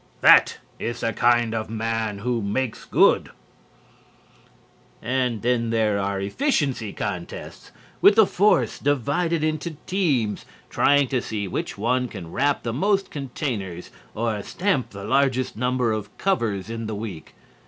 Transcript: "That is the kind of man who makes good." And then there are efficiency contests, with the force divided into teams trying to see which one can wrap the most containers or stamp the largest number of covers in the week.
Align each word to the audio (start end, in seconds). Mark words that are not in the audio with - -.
"That 0.21 0.57
is 0.79 1.01
the 1.01 1.13
kind 1.13 1.53
of 1.53 1.69
man 1.69 2.17
who 2.17 2.41
makes 2.41 2.85
good." 2.85 3.29
And 4.99 5.43
then 5.43 5.69
there 5.69 5.99
are 5.99 6.19
efficiency 6.19 6.91
contests, 6.91 7.71
with 8.01 8.15
the 8.15 8.25
force 8.25 8.79
divided 8.79 9.43
into 9.43 9.77
teams 9.85 10.43
trying 10.71 11.07
to 11.09 11.21
see 11.21 11.47
which 11.47 11.77
one 11.77 12.07
can 12.07 12.31
wrap 12.31 12.63
the 12.63 12.73
most 12.73 13.11
containers 13.11 13.91
or 14.15 14.41
stamp 14.41 14.89
the 14.89 15.03
largest 15.03 15.55
number 15.55 15.91
of 15.91 16.17
covers 16.17 16.71
in 16.71 16.87
the 16.87 16.95
week. 16.95 17.35